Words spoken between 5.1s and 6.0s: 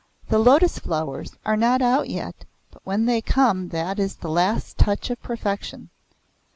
of perfection.